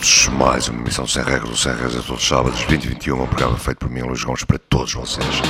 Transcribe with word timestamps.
Todos, 0.00 0.28
mais 0.28 0.68
uma 0.68 0.80
emissão 0.80 1.06
sem 1.06 1.22
regras, 1.22 1.60
sem 1.60 1.72
regras 1.72 1.96
a 1.96 2.02
todos 2.02 2.22
os 2.22 2.28
sábados, 2.28 2.58
2021, 2.64 3.22
um 3.22 3.26
programa 3.26 3.58
feito 3.58 3.78
por 3.78 3.90
mim, 3.90 4.00
Luís 4.00 4.24
Gomes, 4.24 4.44
para 4.44 4.58
todos 4.58 4.94
vocês. 4.94 5.42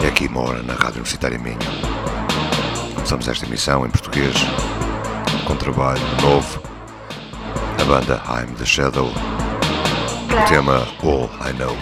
É 0.00 0.06
aqui 0.06 0.28
uma 0.28 0.42
hora 0.42 0.62
na 0.62 0.74
Rádio 0.74 0.96
Universitária 0.96 1.38
Minha. 1.38 1.58
Começamos 2.94 3.26
esta 3.26 3.44
emissão 3.44 3.84
em 3.84 3.90
português, 3.90 4.34
com 5.44 5.56
trabalho 5.56 6.00
novo, 6.20 6.62
a 7.80 7.84
banda 7.84 8.22
I'm 8.28 8.54
the 8.54 8.64
Shadow, 8.64 9.08
o 9.08 10.48
tema 10.48 10.86
All 11.02 11.28
I 11.44 11.52
Know. 11.54 11.76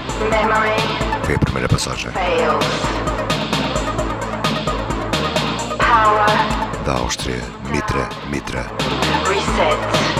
Foi 1.24 1.34
a 1.34 1.38
primeira 1.38 1.68
passagem. 1.68 2.10
Da 6.86 6.92
Áustria, 6.94 7.42
Mitra 7.70 8.08
Mitra. 8.30 8.66
Reset. 9.28 10.19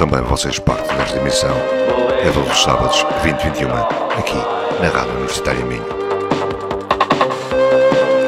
Amnesia. 0.00 0.22
vocês 0.22 0.58
parte 0.58 0.94
desta 0.94 1.18
emissão 1.18 1.54
é 2.24 2.30
todos 2.30 2.50
os 2.50 2.62
sábados 2.62 3.02
2021 3.22 3.68
aqui 4.18 4.38
na 4.80 4.88
Rádio 4.88 5.14
Universitária 5.16 5.64
Minho. 5.64 5.84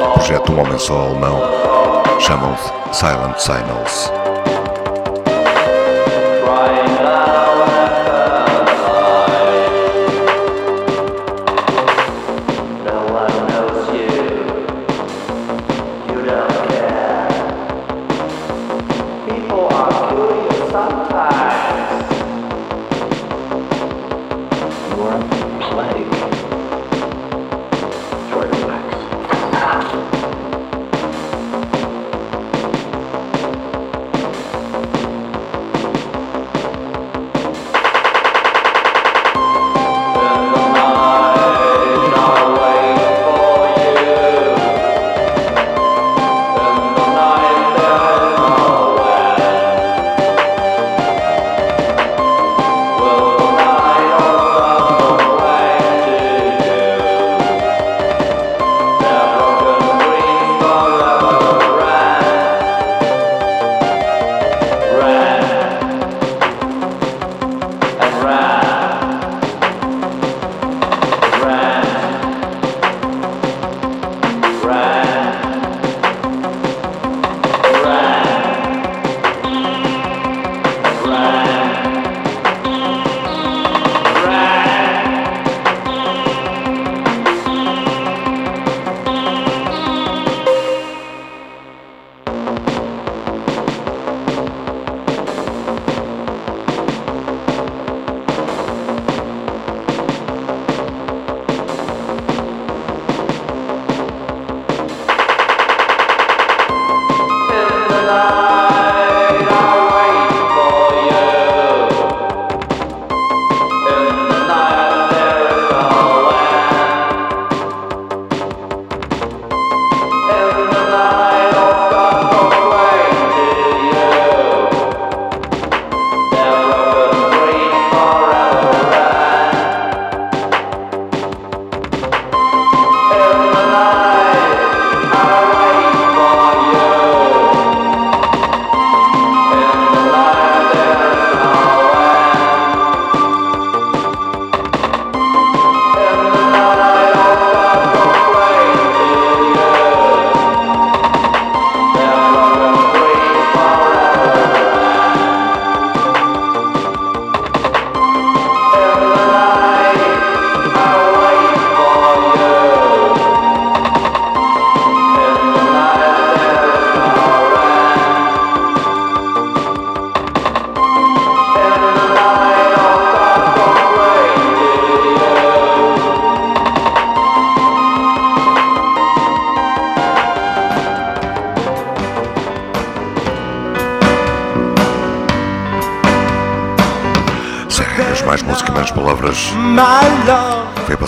O 0.03 0.13
projeto 0.13 0.51
Um 0.51 0.59
Homem 0.59 0.77
Só 0.77 0.99
Alemão 0.99 1.41
chamam-se 2.19 2.71
Silent 2.93 3.39
Signals. 3.39 4.11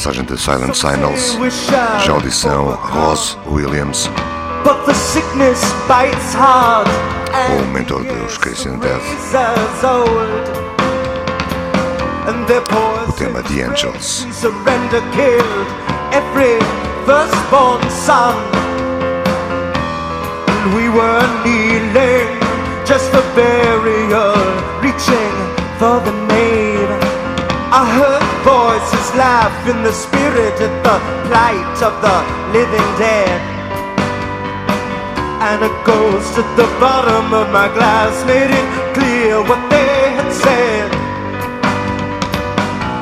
Foi 0.08 0.14
a 0.14 0.24
passagem 0.24 0.26
de 0.26 0.38
Silent 0.38 0.74
Signals, 0.74 1.38
já 2.06 2.14
audição 2.14 2.80
Rozz 2.82 3.38
Williams, 3.46 4.10
o 7.50 7.66
mentor 7.74 8.06
dos 8.06 8.38
Christian 8.38 8.78
Death. 8.78 9.02
O 13.06 13.12
tema 13.12 13.44
The 13.44 13.64
Angels. 13.64 14.26
Surrender 14.32 15.02
killed 15.12 15.68
every 16.14 16.58
firstborn 17.06 17.84
son. 17.90 18.36
And 20.48 20.74
we 20.74 20.88
were 20.88 21.28
kneeling 21.44 22.40
just 22.86 23.12
for 23.12 23.24
burial, 23.36 24.36
reaching 24.82 25.34
for 25.78 26.00
the. 26.00 26.17
I 27.70 27.84
heard 27.84 28.24
voices 28.48 29.08
laugh 29.20 29.52
in 29.68 29.84
the 29.84 29.92
spirit 29.92 30.56
at 30.56 30.72
the 30.88 30.98
plight 31.28 31.76
of 31.84 32.00
the 32.00 32.18
living 32.56 32.90
dead. 32.96 33.44
And 35.44 35.68
a 35.68 35.72
ghost 35.84 36.40
at 36.40 36.48
the 36.56 36.64
bottom 36.80 37.34
of 37.36 37.52
my 37.52 37.68
glass 37.76 38.24
made 38.24 38.56
it 38.56 38.68
clear 38.96 39.44
what 39.44 39.60
they 39.68 40.16
had 40.16 40.32
said. 40.32 40.88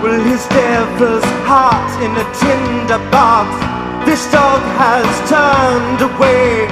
Well, 0.01 0.17
his 0.25 0.41
devil's 0.49 1.29
heart 1.45 1.91
in 2.01 2.09
a 2.17 2.25
tinder 2.33 3.01
box. 3.13 3.53
This 4.09 4.25
dog 4.33 4.65
has 4.81 5.05
turned 5.29 6.01
away. 6.09 6.65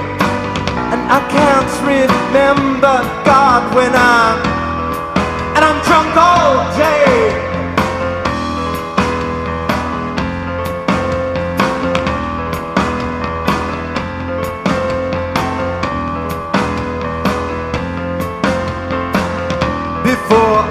And 0.90 1.02
I 1.14 1.22
can't 1.30 1.74
remember 1.86 2.98
God 3.22 3.62
when 3.78 3.94
I'm 3.94 4.42
and 5.54 5.64
I'm 5.64 5.78
drunk 5.86 6.18
all 6.18 6.58
day. 6.76 7.53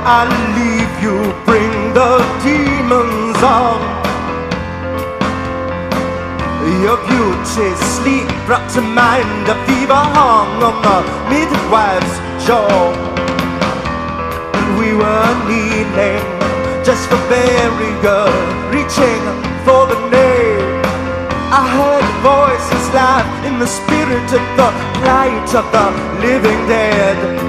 I 0.04 0.26
leave 0.58 0.94
you, 1.04 1.16
bring 1.44 1.94
the 1.94 2.18
demons 2.42 3.40
on. 3.42 3.80
Your 6.82 6.98
beauty 7.06 7.74
sleep 7.96 8.28
brought 8.46 8.68
to 8.74 8.80
mind 8.80 9.48
a 9.48 9.56
fever 9.66 9.94
hung 9.94 10.62
on 10.62 10.76
the 10.82 10.98
midwife's 11.30 12.46
jaw 12.46 13.12
we 14.82 14.92
were 14.94 15.32
kneeling 15.46 16.24
just 16.84 17.08
for 17.08 17.20
burial, 17.30 18.26
reaching 18.74 19.22
for 19.64 19.86
the 19.86 19.98
name. 20.10 20.82
I 21.54 21.62
heard 21.76 22.06
voices 22.22 22.84
laugh 22.92 23.28
in 23.46 23.58
the 23.58 23.66
spirit 23.66 24.28
of 24.38 24.44
the 24.58 24.70
light 25.06 25.50
of 25.54 25.66
the 25.70 25.86
living 26.26 26.66
dead. 26.66 27.41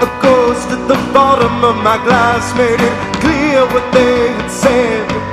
The 0.00 0.06
ghost 0.22 0.68
at 0.70 0.88
the 0.88 0.96
bottom 1.12 1.62
of 1.62 1.76
my 1.84 1.98
glass 2.02 2.56
made 2.56 2.80
it 2.80 3.20
clear 3.20 3.66
what 3.66 3.92
they 3.92 4.32
had 4.32 4.50
said. 4.50 5.30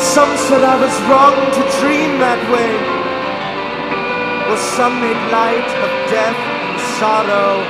Some 0.00 0.36
said 0.36 0.64
I 0.64 0.76
was 0.80 0.94
wrong 1.08 1.36
to 1.56 1.62
dream 1.78 2.18
that 2.18 2.40
way. 2.50 2.89
Well, 4.50 4.58
some 4.58 5.00
made 5.00 5.30
light 5.30 5.70
of 5.86 5.90
death 6.10 6.34
and 6.34 6.80
sorrow. 6.98 7.62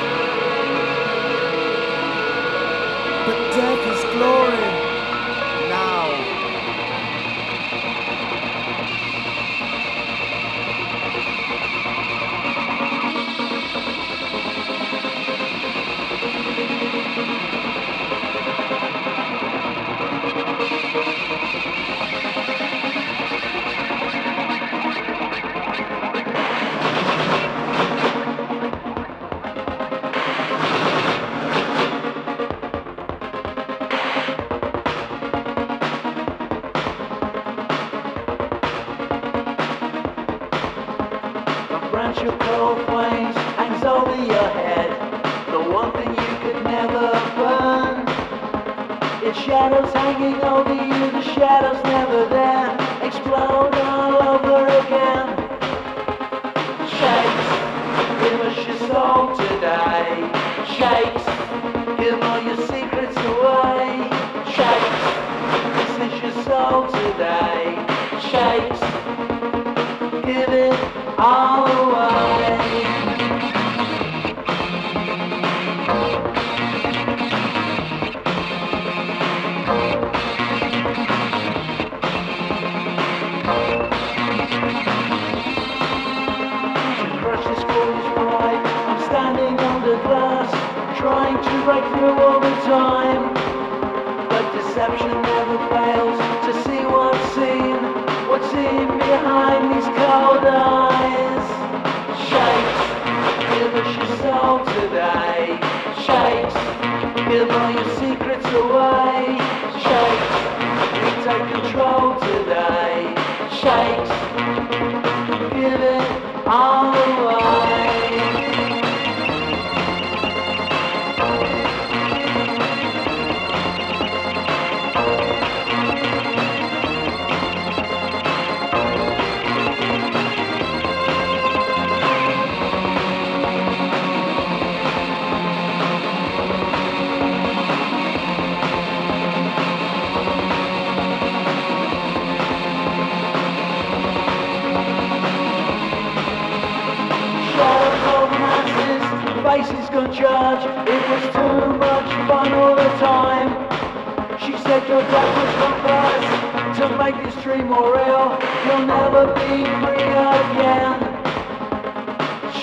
But 3.26 3.38
death 3.54 3.84
is 3.92 4.02
glory. 4.14 4.59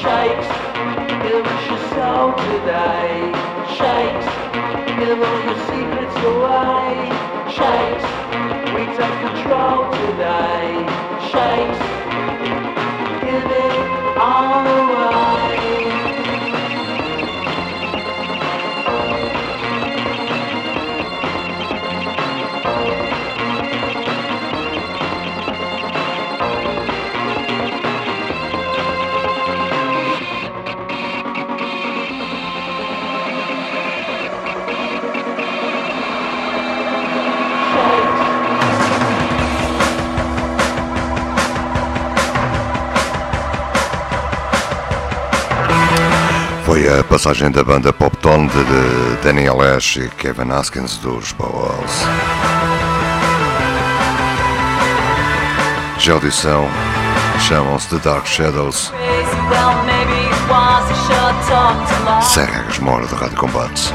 shakes, 0.08 0.48
give 1.24 1.46
us 1.46 1.64
your 1.70 1.84
soul 1.92 2.32
today. 2.48 3.32
Shakes, 3.78 4.28
give 5.00 5.20
us 5.20 5.46
your 5.46 5.60
passagem 47.18 47.50
da 47.50 47.64
banda 47.64 47.92
pop 47.92 48.16
tone 48.18 48.48
de 48.48 49.24
Daniel 49.24 49.60
Ash 49.60 49.98
e 49.98 50.08
Kevin 50.08 50.52
Askins 50.52 50.98
dos 50.98 51.32
Bowels. 51.32 52.04
audição, 56.12 56.68
chamam-se 57.40 57.90
The 57.90 57.98
Dark 58.08 58.28
Shadows. 58.28 58.94
Seguem 62.22 62.62
as 62.70 62.78
moras 62.78 63.10
do 63.10 63.16
Rádio 63.16 63.38
Combate. 63.38 63.92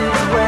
is 0.00 0.32
where 0.32 0.41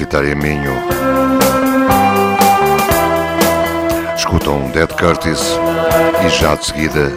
Universitária 0.00 0.34
Minho. 0.34 0.72
Escutam 4.16 4.70
Dead 4.70 4.88
Curtis 4.88 5.58
e 6.24 6.28
já 6.30 6.54
de 6.54 6.64
seguida 6.64 7.12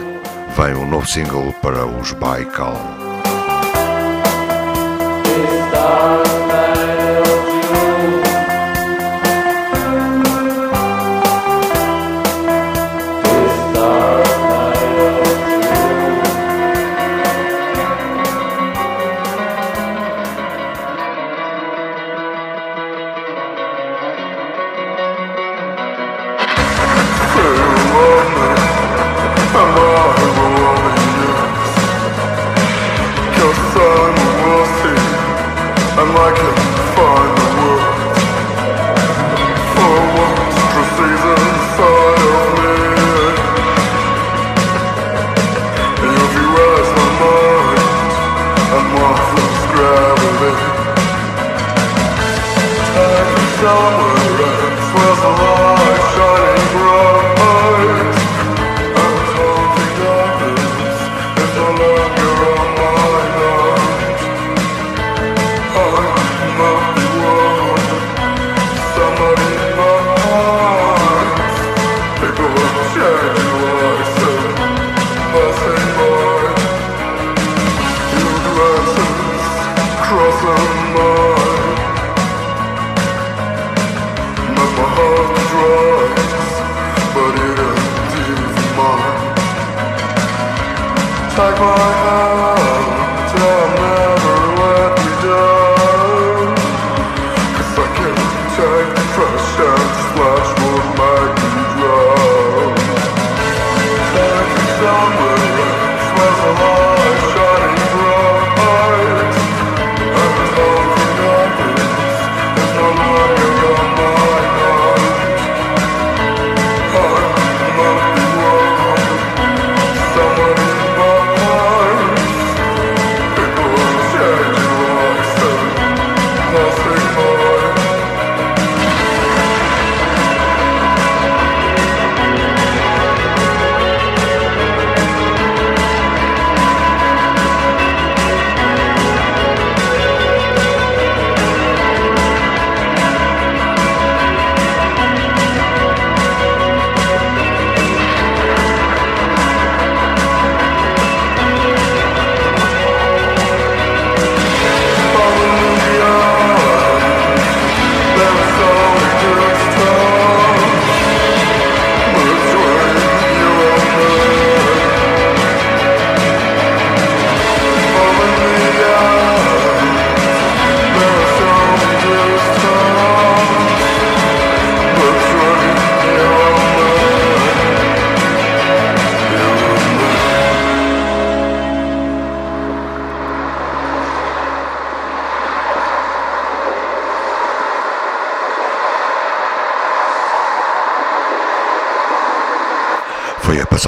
vem 0.54 0.74
um 0.74 0.86
novo 0.86 1.06
single 1.06 1.50
para 1.62 1.86
os 1.86 2.12
Baikal. 2.12 3.03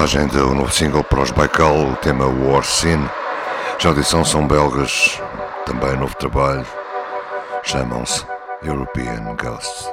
Passagem 0.06 0.28
do 0.28 0.54
novo 0.54 0.72
single 0.72 1.02
para 1.02 1.20
os 1.20 1.32
Baikal, 1.32 1.74
o 1.74 1.96
tema 1.96 2.26
War 2.26 2.62
Scene. 2.62 3.10
Já 3.76 3.90
edição 3.90 4.24
são 4.24 4.46
belgas, 4.46 5.20
também 5.64 5.96
novo 5.96 6.14
trabalho. 6.14 6.64
Chamam-se 7.64 8.24
European 8.62 9.34
Ghosts. 9.34 9.92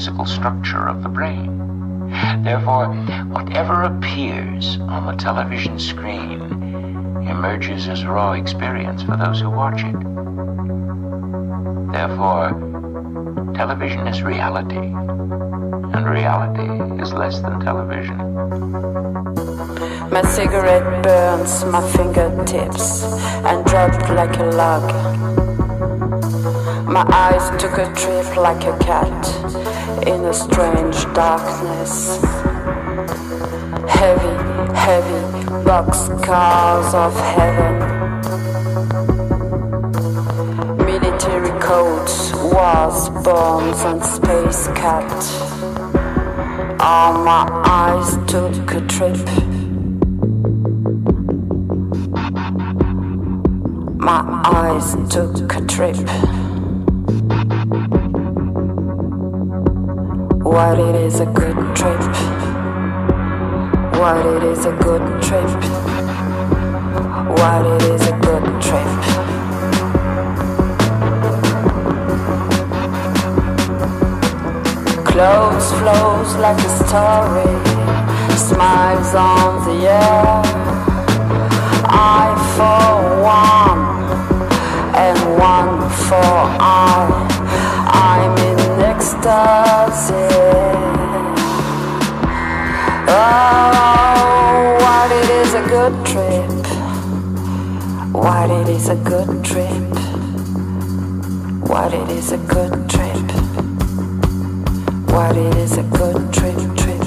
Physical 0.00 0.24
structure 0.24 0.88
of 0.88 1.02
the 1.02 1.10
brain. 1.10 2.08
Therefore, 2.42 2.86
whatever 3.28 3.82
appears 3.82 4.78
on 4.78 5.04
the 5.04 5.12
television 5.12 5.78
screen 5.78 6.40
emerges 7.28 7.86
as 7.86 8.06
raw 8.06 8.32
experience 8.32 9.02
for 9.02 9.18
those 9.18 9.40
who 9.40 9.50
watch 9.50 9.82
it. 9.84 10.00
Therefore, 11.92 13.52
television 13.54 14.06
is 14.06 14.22
reality, 14.22 14.78
and 14.78 16.08
reality 16.08 17.02
is 17.02 17.12
less 17.12 17.38
than 17.40 17.60
television. 17.60 18.16
My 20.08 20.22
cigarette 20.22 21.02
burns 21.02 21.62
my 21.66 21.86
fingertips 21.92 23.02
and 23.44 23.66
dropped 23.66 24.08
like 24.08 24.38
a 24.38 24.44
log. 24.44 24.90
My 26.88 27.04
eyes 27.12 27.50
took 27.60 27.76
a 27.76 27.92
trip 27.94 28.34
like 28.38 28.64
a 28.64 28.78
cat 28.78 29.79
in 30.06 30.24
a 30.24 30.32
strange 30.32 31.04
darkness. 31.14 32.16
Heavy, 33.88 34.36
heavy 34.74 35.22
boxcars 35.64 36.94
of 36.94 37.14
heaven. 37.34 37.74
Military 40.78 41.60
coats, 41.60 42.32
wars, 42.34 43.08
bombs, 43.24 43.80
and 43.84 44.02
space 44.04 44.66
cat. 44.68 45.10
All 46.80 47.12
my 47.24 47.46
eyes 47.64 48.16
took 48.26 48.72
a 48.72 48.80
trip. 48.86 49.18
My 53.98 54.22
eyes 54.44 54.96
took 55.12 55.54
a 55.54 55.60
trip. 55.66 56.49
What 60.50 60.80
it 60.80 60.96
is 60.96 61.20
a 61.20 61.26
good 61.26 61.54
trip. 61.76 62.00
What 64.00 64.26
it 64.26 64.42
is 64.42 64.66
a 64.66 64.72
good 64.72 65.22
trip. 65.22 65.48
What 67.38 67.66
it 67.66 67.82
is 67.94 68.08
a 68.08 68.16
good 68.18 68.44
trip. 68.60 68.90
Clothes 75.06 75.68
flows 75.78 76.34
like 76.44 76.58
a 76.58 76.72
story. 76.82 77.54
Smiles 78.36 79.14
on 79.14 79.64
the 79.66 79.86
air. 79.86 80.42
I 81.86 82.34
for 82.56 83.22
one 83.22 83.82
and 84.96 85.38
one 85.38 85.88
for 85.90 86.32
I. 86.60 87.29
In 89.22 89.26
ecstasy. 89.26 90.14
Oh, 93.06 94.78
what 94.80 95.10
it 95.12 95.30
is 95.30 95.54
a 95.54 95.62
good 95.68 96.06
trip. 96.06 96.50
What 98.14 98.50
it 98.50 98.68
is 98.70 98.88
a 98.88 98.96
good 98.96 99.44
trip. 99.44 99.68
What 101.68 101.92
it 101.92 102.08
is 102.10 102.32
a 102.32 102.38
good 102.38 102.88
trip. 102.88 103.32
What 105.10 105.36
it 105.36 105.54
is 105.56 105.76
a 105.76 105.82
good 105.82 106.32
trip, 106.32 106.56
trip, 106.76 106.99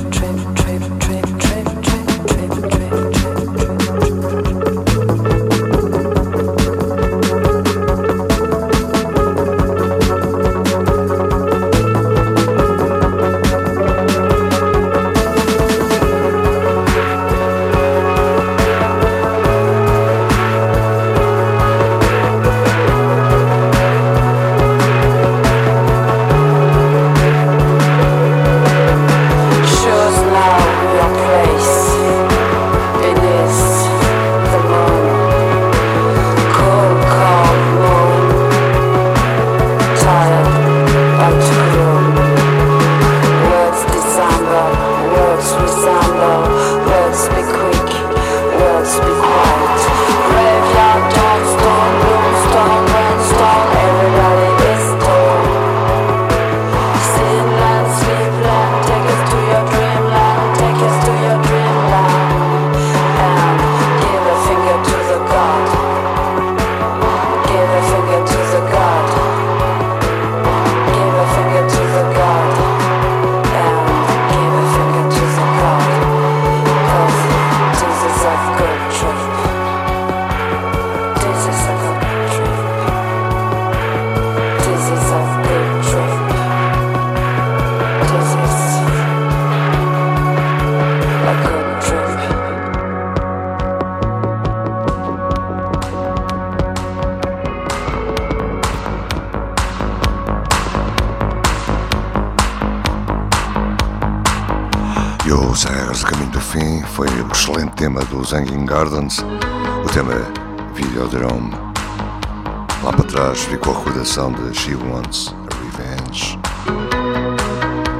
tema 107.84 108.00
dos 108.06 108.32
Hanging 108.32 108.66
Gardens, 108.66 109.20
o 109.84 109.90
tema 109.94 110.14
Videodrome. 110.74 111.52
Lá 112.82 112.94
para 112.94 113.04
trás 113.04 113.42
ficou 113.42 113.76
a 113.76 113.78
recordação 113.78 114.32
de 114.32 114.58
She 114.58 114.74
Wants 114.74 115.36
a 115.52 115.82
Revenge. 115.82 116.40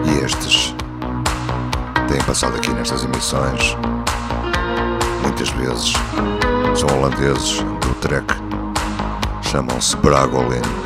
E 0.06 0.24
estes 0.24 0.74
têm 2.08 2.22
passado 2.22 2.56
aqui 2.56 2.72
nestas 2.72 3.04
emissões 3.04 3.76
muitas 5.22 5.50
vezes. 5.50 5.92
São 6.78 6.88
holandeses 6.98 7.58
do 7.82 7.94
Trek, 7.96 8.34
chamam-se 9.42 9.98
Bragolin. 9.98 10.83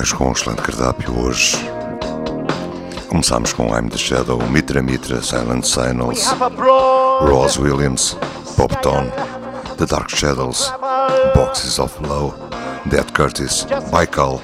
músicas 0.00 0.12
com 0.12 0.28
um 0.28 0.32
excelente 0.32 0.62
cardápio 0.62 1.18
hoje. 1.20 1.58
Começámos 3.08 3.52
com 3.52 3.66
I'm 3.76 3.88
the 3.88 3.98
Shadow, 3.98 4.40
Mitra 4.48 4.82
Mitra, 4.82 5.20
Silent 5.20 5.64
Signals, 5.64 6.24
Ross 7.20 7.58
Williams, 7.58 8.16
Pop 8.56 8.74
Tone, 8.82 9.10
The 9.76 9.86
Dark 9.86 10.08
Shadows, 10.08 10.72
Boxes 11.34 11.78
of 11.78 11.94
Love, 12.06 12.34
Dead 12.86 13.12
Curtis, 13.12 13.66
Michael, 13.92 14.40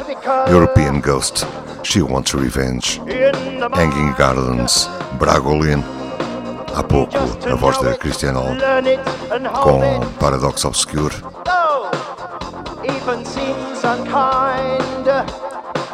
European 0.51 1.01
Ghost, 1.01 1.47
She 1.83 2.03
Wants 2.03 2.35
Revenge, 2.35 3.01
Hanging 3.73 4.15
Gardens, 4.19 4.91
Bragolin. 5.19 5.83
Há 6.75 6.83
pouco, 6.83 7.17
a 7.17 7.55
voz 7.55 7.79
da 7.79 7.95
Cristiano 7.95 8.43
com 9.63 9.81
Paradox 10.19 10.65
Obscure. 10.67 11.15
even 12.87 13.25
seems 13.25 13.85
unkind. 13.85 15.46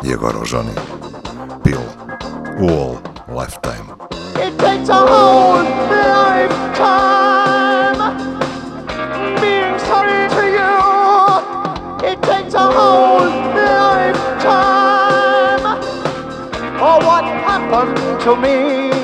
E 0.04 0.12
agora 0.12 0.38
o 0.38 0.44
Johnny. 0.44 0.74
PiL, 1.62 1.80
All 2.58 3.00
Lifetime. 3.28 3.86
It 4.34 4.58
takes 4.58 4.88
a 4.88 4.94
whole 4.94 5.62
lifetime 5.90 6.90
being 9.40 9.78
sorry 9.78 10.28
to 10.28 10.42
you. 10.58 10.78
It 12.10 12.20
takes 12.22 12.54
a 12.54 12.66
whole 12.72 13.30
lifetime. 13.54 14.58
Oh, 16.80 16.98
what 17.06 17.24
happened 17.24 18.20
to 18.22 18.36
me? 18.36 19.01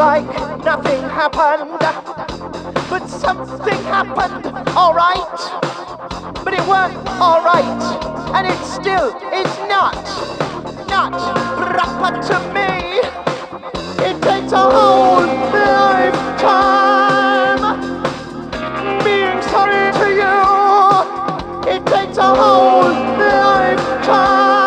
Like 0.00 0.24
nothing 0.64 1.02
happened, 1.02 1.78
but 2.88 3.06
something 3.06 3.82
happened, 3.84 4.46
alright. 4.74 5.38
But 6.42 6.54
it 6.54 6.64
weren't 6.66 6.96
alright, 7.20 7.82
and 8.34 8.46
it 8.46 8.58
still 8.64 9.08
is 9.30 9.58
not, 9.68 10.02
not 10.88 11.12
proper 11.54 12.16
to 12.28 12.40
me. 12.56 13.00
It 14.02 14.16
takes 14.22 14.52
a 14.52 14.64
whole 14.74 15.26
lifetime 15.52 16.80
being 19.04 19.42
sorry 19.52 19.92
to 20.00 20.08
you. 20.22 20.40
It 21.74 21.84
takes 21.84 22.16
a 22.16 22.34
whole 22.40 22.88
lifetime. 23.20 24.64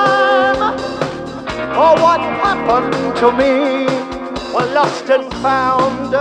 Oh, 1.75 1.93
what 2.03 2.21
happened 2.21 2.93
to 3.17 3.31
me? 3.31 4.02
Well, 4.53 4.71
lost 4.75 5.09
and 5.09 5.33
found. 5.41 6.13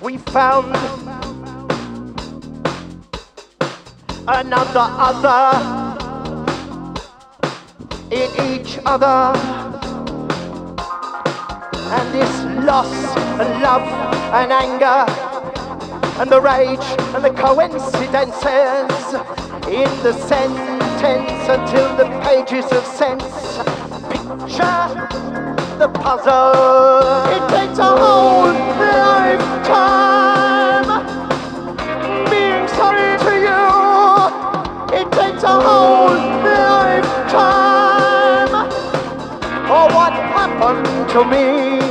We 0.00 0.16
found 0.18 0.76
another 4.28 4.86
other 5.08 5.58
in 8.12 8.30
each 8.52 8.78
other. 8.86 9.36
And 11.90 12.14
this 12.14 12.64
loss 12.64 13.16
and 13.40 13.60
love 13.60 13.82
and 14.32 14.52
anger 14.52 15.04
and 16.20 16.30
the 16.30 16.40
rage 16.40 16.78
and 17.14 17.24
the 17.24 17.30
coincidences 17.30 19.14
in 19.66 19.90
the 20.04 20.12
sentence 20.28 21.48
until 21.48 21.96
the 21.96 22.06
pages 22.22 22.70
of 22.70 22.86
sense 22.86 23.42
picture 24.08 25.51
the 25.78 25.88
puzzle. 25.88 27.26
It 27.34 27.48
takes 27.50 27.78
a 27.78 27.84
whole 27.84 28.52
lifetime 28.78 30.08
being 32.30 32.68
sorry 32.68 33.18
to 33.18 33.32
you. 33.46 33.64
It 34.98 35.10
takes 35.12 35.42
a 35.42 35.60
whole 35.60 36.14
lifetime. 36.44 37.72
Oh, 39.74 39.86
what 39.94 40.12
happened 40.12 41.08
to 41.10 41.24
me? 41.24 41.81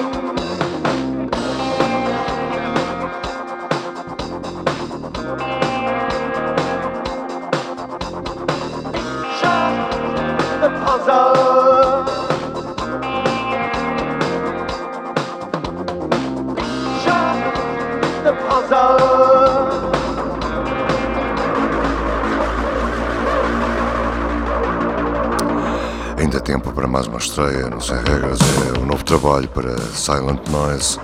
Estreia, 27.22 27.70
não 27.70 27.80
sem 27.80 27.98
regras, 27.98 28.40
é 28.42 28.80
um 28.80 28.86
novo 28.86 29.04
trabalho 29.04 29.48
para 29.50 29.78
Silent 29.94 30.42
Noise. 30.50 31.00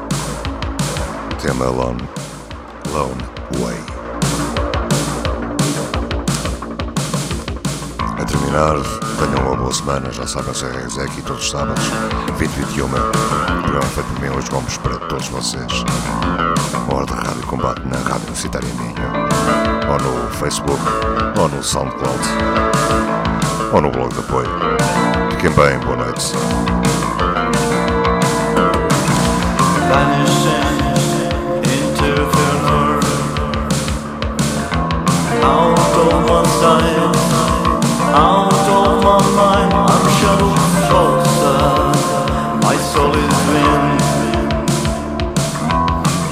Tema 1.40 1.66
Lone, 1.66 2.02
Lone 2.92 3.24
Way. 3.60 3.78
A 8.20 8.26
terminar, 8.26 8.78
tenham 9.20 9.48
uma 9.48 9.56
boa 9.58 9.72
semana, 9.72 10.12
já 10.12 10.26
sabem, 10.26 10.54
sem 10.56 10.70
regras 10.72 10.98
é 10.98 11.04
aqui 11.04 11.22
todos 11.22 11.44
os 11.44 11.52
sábados, 11.52 11.84
20 12.38 12.50
21 12.50 12.86
O 12.86 12.90
programa 13.62 13.86
feito 13.86 14.08
por 14.08 14.22
mim, 14.22 14.30
Luís 14.30 14.50
Gomes, 14.50 14.78
para 14.78 14.98
todos 14.98 15.28
vocês. 15.28 15.84
Hora 16.92 17.06
de 17.06 17.14
rádio 17.14 17.46
combate 17.46 17.82
na 17.86 17.98
Rádio 17.98 18.28
Universitária 18.28 18.70
Minho, 18.74 18.96
ou 19.92 20.00
no 20.00 20.32
Facebook, 20.32 20.82
ou 21.40 21.48
no 21.48 21.64
SoundCloud, 21.64 22.28
ou 23.72 23.82
no 23.82 23.92
blog 23.92 24.12
de 24.14 24.20
apoio. 24.20 25.07
Bem, 25.56 25.80
boa 25.80 25.96
noite. 25.96 26.68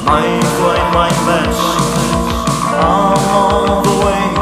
my 0.05 0.27
of 0.27 0.93
my 0.93 1.09
match. 1.25 1.59
I'm 2.79 3.29
all 3.29 3.81
the 3.81 4.05
way. 4.05 4.34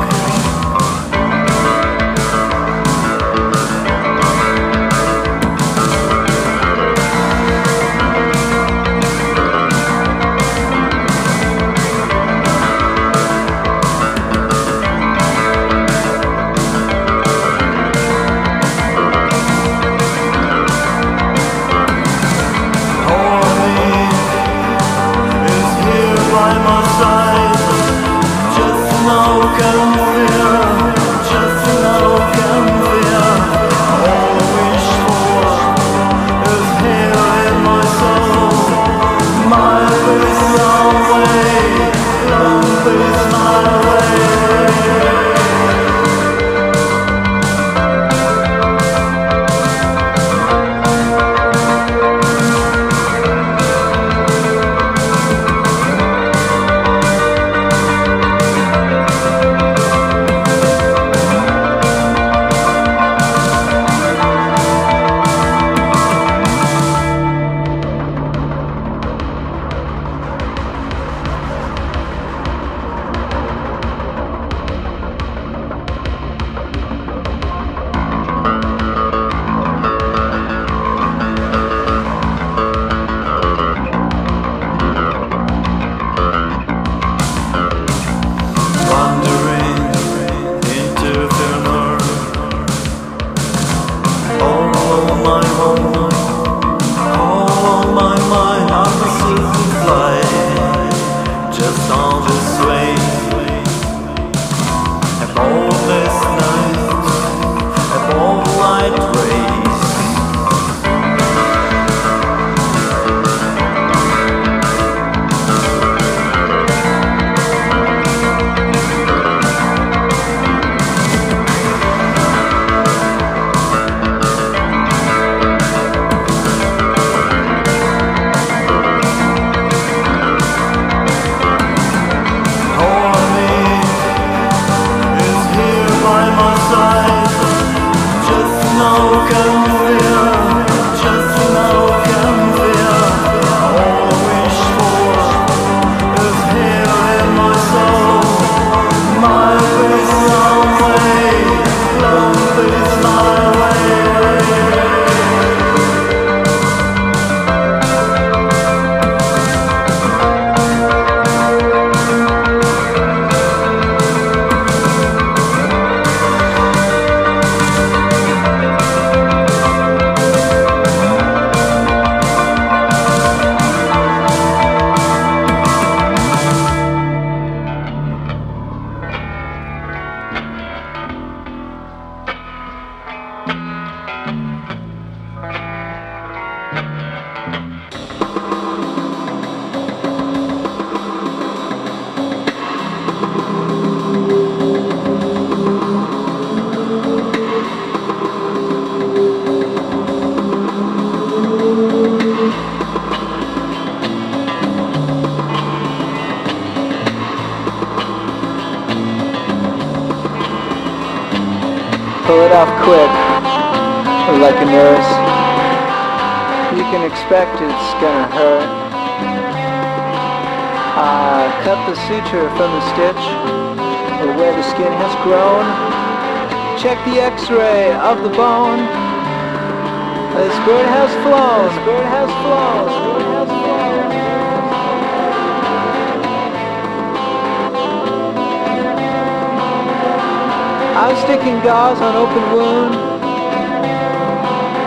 Sticking 241.23 241.59
gauze 241.63 242.01
on 242.01 242.15
open 242.19 242.43
wound 242.51 242.93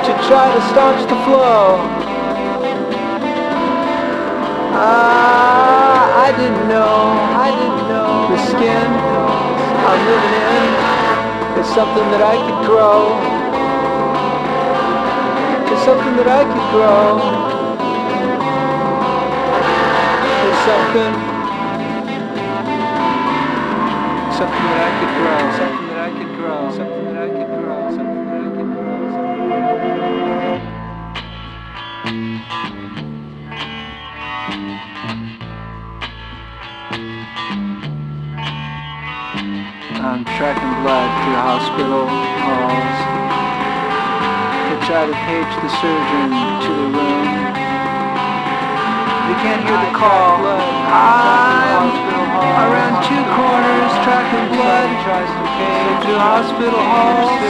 to 0.04 0.12
try 0.28 0.46
to 0.52 0.60
staunch 0.68 1.00
the 1.08 1.16
flow. 1.24 1.80
Ah, 4.76 6.24
I 6.26 6.28
didn't 6.36 6.68
know, 6.68 6.98
I 7.40 7.48
didn't 7.56 7.88
know. 7.88 8.28
The 8.28 8.38
skin 8.52 8.88
I'm 9.88 10.00
living 10.12 10.36
in 10.56 10.68
is 11.60 11.68
something 11.72 12.06
that 12.12 12.20
I 12.20 12.36
could 12.44 12.60
grow. 12.68 13.00
It's 15.72 15.84
something 15.88 16.16
that 16.20 16.28
I 16.28 16.42
could 16.52 16.66
grow. 16.76 17.16
It's 20.48 20.62
something, 20.68 21.12
something 24.36 24.64
that 24.68 24.80
I 24.84 24.90
could 25.00 25.12
grow. 25.16 25.40
Something 25.56 25.75
I'm 40.06 40.22
tracking 40.38 40.70
blood 40.86 41.10
through 41.18 41.34
hospital 41.34 42.06
halls 42.06 42.98
to 44.70 44.74
try 44.86 45.02
to 45.02 45.16
page 45.26 45.50
the 45.66 45.70
surgeon 45.82 46.30
to 46.30 46.70
the 46.78 46.86
room. 46.94 47.26
They 49.26 49.34
can't 49.42 49.66
hear 49.66 49.74
the 49.82 49.90
call. 49.98 50.46
I'm 50.46 51.90
around 52.70 53.02
two 53.02 53.18
corners 53.34 53.92
tracking 54.06 54.46
blood 54.54 54.94
through 56.06 56.22
hospital 56.22 56.78
halls 56.78 57.42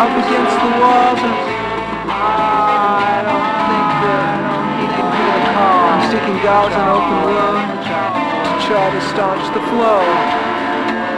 up 0.00 0.12
against 0.24 0.56
the 0.64 0.72
walls. 0.80 1.20
I 1.20 3.28
don't 3.28 3.48
think 3.68 3.88
that 4.08 4.40
he 4.80 4.88
can 4.88 5.08
hear 5.20 5.36
the 5.36 5.52
call. 5.52 5.84
I'm 5.84 6.00
sticking 6.08 6.40
gauze 6.40 6.72
in 6.72 6.86
open 6.88 7.28
wound 7.28 7.84
to 7.84 8.56
try 8.64 8.88
to 8.88 9.00
staunch 9.12 9.44
the 9.52 9.60
flow. 9.68 10.53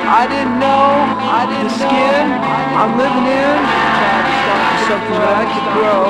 I 0.07 0.23
didn't 0.31 0.61
know. 0.63 0.87
I 1.19 1.51
didn't 1.51 1.67
the 1.67 1.75
skin 1.83 2.27
I'm 2.79 2.95
living 2.95 3.27
in 3.27 3.59
is 3.59 4.87
something 4.87 5.19
that 5.19 5.35
I 5.35 5.45
could 5.51 5.69
grow. 5.75 6.07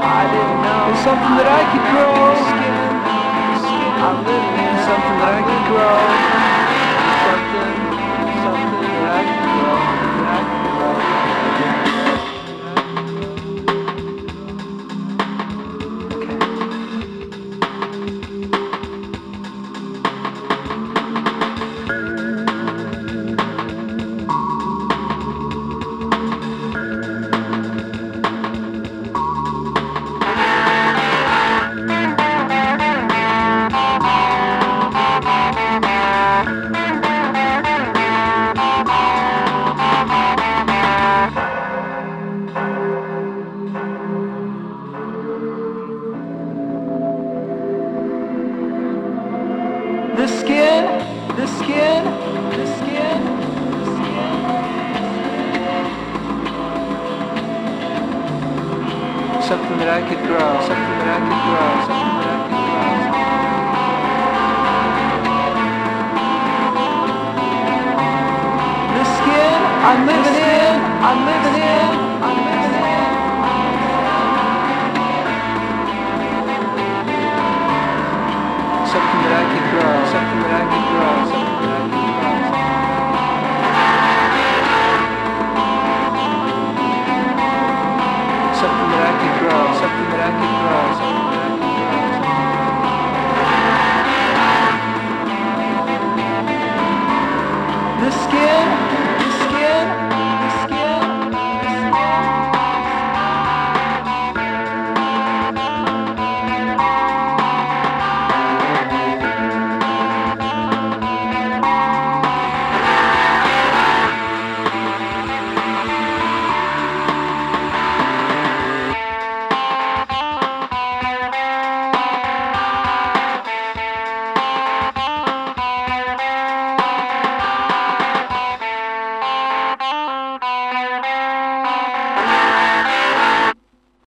I 0.00 0.24
didn't 0.32 0.60
know. 0.64 0.88
It's 0.88 1.04
something 1.04 1.34
that 1.36 1.48
I 1.60 1.62
could 1.68 1.86
grow. 1.92 2.16
I'm 4.00 4.24
living 4.24 4.64
in 4.64 4.76
something 4.88 5.16
that 5.20 5.28
I 5.28 5.40
could 5.44 5.64
grow. 5.68 6.39